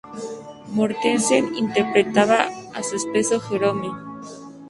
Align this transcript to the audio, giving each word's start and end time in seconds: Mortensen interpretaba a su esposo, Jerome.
Mortensen 0.71 1.53
interpretaba 1.53 2.49
a 2.73 2.81
su 2.81 2.95
esposo, 2.95 3.39
Jerome. 3.39 3.87